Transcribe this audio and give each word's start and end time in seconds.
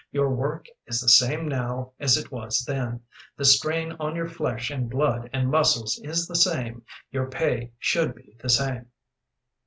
Your 0.11 0.33
work 0.33 0.65
is 0.87 0.99
the 0.99 1.07
same 1.09 1.47
now 1.47 1.91
as 1.99 2.17
it 2.17 2.31
was 2.31 2.65
then, 2.65 3.01
the 3.37 3.45
strain 3.45 3.91
on 3.99 4.15
your 4.15 4.27
flesh 4.27 4.71
and 4.71 4.89
blood 4.89 5.29
and 5.31 5.51
muscles 5.51 6.01
is 6.03 6.27
the 6.27 6.35
same, 6.35 6.83
your 7.11 7.29
pay 7.29 7.73
should 7.77 8.15
be 8.15 8.35
the 8.41 8.49
same." 8.49 8.87